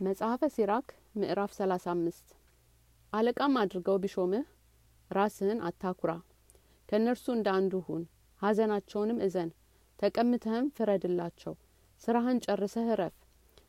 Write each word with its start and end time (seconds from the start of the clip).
መጽሐፈ 0.00 0.42
ሲራክ 0.52 0.86
ምዕራፍ 1.14 1.50
ሰላሳ 1.56 1.84
አምስት። 1.92 2.28
አለቃም 3.12 3.54
አድርገው 3.60 3.96
ቢሾምህ 3.98 4.44
ራስህን 5.10 5.58
አታኩራ 5.68 6.12
ከእነርሱ 6.88 7.26
እንደ 7.34 7.48
አንዱ 7.56 7.80
ሁን 7.86 8.02
ሀዘናቸውንም 8.42 9.18
እዘን 9.26 9.50
ተቀምተህም 9.98 10.70
ፍረድላቸው 10.76 11.54
ስራህን 12.00 12.40
ጨርሰህ 12.46 12.88
እረፍ 12.94 13.16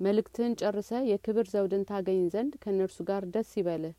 መልእክትህን 0.00 0.56
ጨርሰህ 0.60 1.08
የክብር 1.10 1.48
ዘውድን 1.52 1.86
ታገኝ 1.90 2.22
ዘንድ 2.34 2.54
ከእነርሱ 2.62 2.98
ጋር 3.10 3.24
ደስ 3.34 3.50
ይበልህ። 3.58 3.96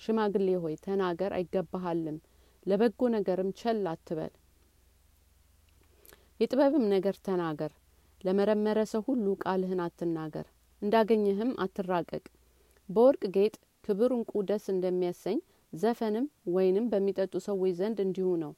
ሽማግሌ 0.00 0.48
ሆይ 0.62 0.76
ተናገር 0.86 1.34
አይገባሃልም 1.36 2.18
ለበጎ 2.66 3.08
ነገርም 3.14 3.50
ቸል 3.60 3.86
አትበል። 3.90 4.32
የጥበብም 6.40 6.86
ነገር 6.92 7.18
ተናገር 7.26 7.74
ለመረመረ 8.20 8.80
ሰው 8.92 9.02
ሁሉ 9.08 9.26
ቃልህን 9.42 9.82
አትናገር 9.84 10.46
እንዳገኘህም 10.82 11.50
አትራቀቅ። 11.64 12.24
በወርቅ 12.88 13.22
ጌጥ 13.36 13.54
ክብር 13.84 14.10
እንቁ 14.16 14.32
ደስ 14.48 14.64
እንደሚያሰኝ 14.72 15.38
ዘፈንም 15.72 16.26
ወይንም 16.54 16.86
በሚጠጡ 16.92 17.34
ሰዎች 17.46 17.72
ዘንድ 17.78 17.98
እንዲሁ 18.04 18.28
ነው። 18.42 18.52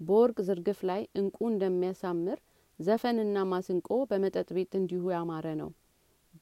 በወርቅ 0.00 0.38
ዝርግፍ 0.46 0.80
ላይ 0.90 1.02
እንቁ 1.20 1.38
እንደሚያሳምር 1.50 2.38
ዘፈንና 2.78 3.38
ማስንቆ 3.50 3.88
በመጠጥ 4.10 4.48
ቤት 4.56 4.72
እንዲሁ 4.78 5.02
ያማረ 5.14 5.46
ነው። 5.60 5.70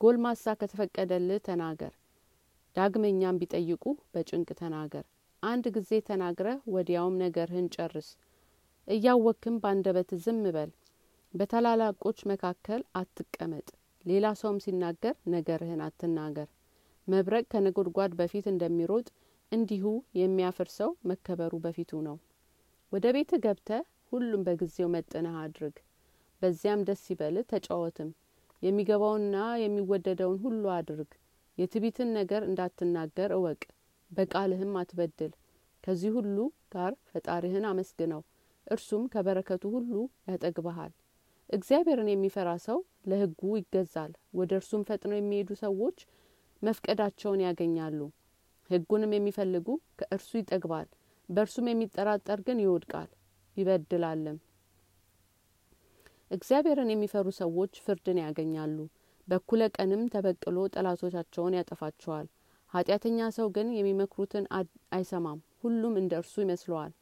ጎልማሳ 0.00 0.54
ከተፈቀደልህ 0.60 1.40
ተናገር 1.48 1.94
ዳግመኛም 2.76 3.38
ቢጠይቁ 3.40 3.84
በጭንቅ 4.12 4.50
ተናገር። 4.60 5.04
አንድ 5.42 5.64
ጊዜ 5.76 5.90
ተናግረህ 6.08 6.58
ወዲያውም 6.74 7.18
ነገርህን 7.22 7.68
ጨርስ። 7.76 8.08
እያወክም 8.88 9.56
ባንደበት 9.62 10.10
ዝም 10.24 10.40
በል። 10.56 10.70
በታላላቆች 11.34 12.18
መካከል 12.30 12.80
አትቀመጥ 12.94 13.68
ሌላ 14.04 14.26
ሰውም 14.40 14.58
ሲናገር 14.64 15.14
ነገርህን 15.32 15.80
አትናገር። 15.86 16.48
መብረቅ 17.08 17.44
ከነጎድጓድ 17.52 18.12
በፊት 18.18 18.46
እንደሚሮጥ 18.50 19.06
እንዲሁ 19.52 19.84
የሚያፍር 20.18 20.68
ሰው 20.76 20.90
መከበሩ 21.10 21.52
በፊቱ 21.64 22.00
ነው። 22.08 22.16
ወደ 22.92 23.06
ቤት 23.16 23.32
ገብተ 23.44 23.70
ሁሉም 24.10 24.44
በጊዜው 24.46 24.88
መጥነህ 24.94 25.36
አድርግ። 25.42 25.76
በዚያም 26.42 26.84
ደስ 26.88 27.02
ይበልህ 27.12 27.46
ተጫወትም። 27.52 28.10
የሚገባውንና 28.62 29.36
የሚወደደውን 29.62 30.38
ሁሉ 30.44 30.64
አድርግ። 30.76 31.10
የትቢትን 31.58 32.10
ነገር 32.18 32.42
እንዳትናገር 32.48 33.30
እወቅ። 33.36 33.62
በቃልህም 34.10 34.72
አትበድል። 34.80 35.32
ከዚህ 35.84 36.10
ሁሉ 36.16 36.36
ጋር 36.74 36.92
ፈጣሪህን 37.10 37.68
አመስግነው። 37.70 38.22
እርሱም 38.66 39.04
ከበረከቱ 39.12 39.64
ሁሉ 39.76 39.92
ያጠግበሃል 40.28 40.92
እግዚአብሔርን 41.50 42.08
የሚፈራ 42.10 42.50
ሰው 42.64 42.78
ለህጉ 43.10 43.40
ይገዛል። 43.58 44.10
ወደ 44.38 44.50
እርሱም 44.58 44.82
ፈጥነው 44.88 45.18
የሚሄዱ 45.18 45.50
ሰዎች 45.62 45.98
መፍቀዳቸውን 46.62 47.40
ያገኛሉ። 47.46 48.00
ህጉንም 48.70 49.14
የሚፈልጉ 49.16 49.66
ከእርሱ 50.00 50.30
ይጠግባል 50.40 50.88
በእርሱም 51.28 51.66
የሚጠራጠር 51.70 52.38
ግን 52.46 52.60
ይወድቃል 52.64 53.10
ይበድላልም። 53.56 54.38
እግዚአብሔርን 56.30 56.92
የሚፈሩ 56.92 57.26
ሰዎች 57.40 57.72
ፍርድን 57.84 58.18
ያገኛሉ። 58.24 58.76
በኩለ 59.28 59.62
ቀንም 59.76 60.02
ተበቅሎ 60.14 60.58
ጠላቶቻቸውን 60.74 61.56
ያጠፋቸዋል። 61.58 62.26
ኃጢአተኛ 62.72 63.28
ሰው 63.36 63.46
ግን 63.56 63.68
የሚመክሩትን 63.76 64.44
አይሰማም። 64.92 65.40
ሁሉም 65.62 65.94
እንደ 66.00 66.12
እርሱ 66.20 66.34
ይመስለዋል። 66.44 66.92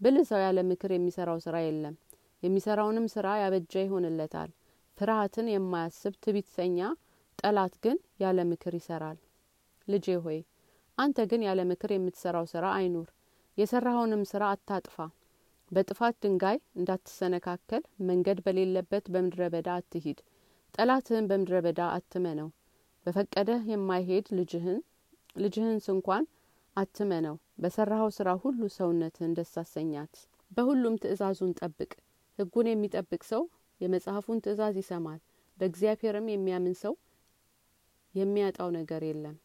ብልህ 0.00 0.26
ሰው 0.30 0.40
ያለ 0.44 0.58
ምክር 0.68 0.90
የሚሰራው 0.94 1.38
ስራ 1.44 1.56
የለም 1.64 1.94
የሚሰራውንም 2.42 3.06
ስራ 3.08 3.26
ያበጃ 3.40 3.72
ይሆንለታል። 3.82 4.50
ፍርሀትን 4.98 5.46
የማያስብ 5.50 6.14
ትቢተኛ 6.24 6.78
ጠላት 7.38 7.74
ግን 7.84 7.98
ያለ 8.20 8.38
ምክር 8.50 8.74
ይሰራል። 8.78 9.18
ልጄ 9.88 10.16
ሆይ 10.24 10.38
አንተ 10.98 11.18
ግን 11.30 11.42
ያለ 11.46 11.60
ምክር 11.70 11.90
የምትሰራው 11.94 12.46
ስራ 12.52 12.64
አይኑር። 12.76 13.08
የሰራኸውንም 13.58 14.22
ስራ 14.30 14.42
አታጥፋ። 14.54 14.96
በጥፋት 15.70 16.14
ድንጋይ 16.22 16.58
እንዳትሰነካከል 16.76 17.82
መንገድ 18.02 18.38
በሌለበት 18.44 19.04
በምድረ 19.14 19.42
በዳ 19.52 19.68
አትሂድ። 19.78 20.18
ጠላትህን 20.74 21.28
በምድረ 21.30 21.56
በዳ 21.66 21.80
አትመነው። 21.96 22.48
በፈቀደህ 23.06 23.62
የማይሄድ 23.72 24.26
ልጅህን 24.38 24.80
ልጅህን 25.36 25.78
ስንኳን 25.80 26.24
አትመነው። 26.76 27.36
በሰራኸው 27.62 28.10
ስራ 28.16 28.30
ሁሉ 28.42 28.60
ሰውነትህን 28.76 29.34
ደስ 29.38 29.54
በሁሉም 30.50 30.94
ትእዛዙን 30.96 31.52
ጠብቅ 31.58 31.90
ህጉን 32.38 32.66
የሚጠብቅ 32.70 33.22
ሰው 33.24 33.42
የመጽሐፉን 33.80 34.42
ትእዛዝ 34.44 34.74
ይሰማል። 34.80 35.20
በእግዚአብሔርም 35.58 36.26
የሚያምን 36.30 36.74
ሰው 36.82 36.94
የሚያጣው 38.14 38.68
ነገር 38.76 39.02
የለም 39.08 39.36